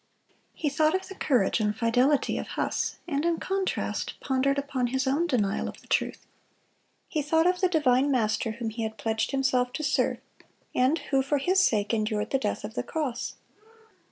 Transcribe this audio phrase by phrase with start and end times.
[0.55, 5.05] He thought of the courage and fidelity of Huss, and in contrast pondered upon his
[5.05, 6.25] own denial of the truth.
[7.07, 10.17] He thought of the divine Master whom he had pledged himself to serve,
[10.73, 13.35] and who for his sake endured the death of the cross.